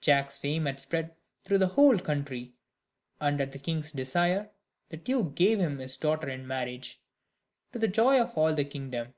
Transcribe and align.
Jack's 0.00 0.38
fame 0.38 0.66
had 0.66 0.78
spread 0.78 1.12
through 1.42 1.58
the 1.58 1.66
whole 1.66 1.98
country; 1.98 2.52
and 3.18 3.40
at 3.40 3.50
the 3.50 3.58
king's 3.58 3.90
desire, 3.90 4.48
the 4.90 4.96
duke 4.96 5.34
gave 5.34 5.58
him 5.58 5.78
his 5.80 5.96
daughter 5.96 6.28
in 6.28 6.46
marriage, 6.46 7.00
to 7.72 7.80
the 7.80 7.88
joy 7.88 8.20
of 8.20 8.38
all 8.38 8.54
the 8.54 8.62
kingdom. 8.64 9.12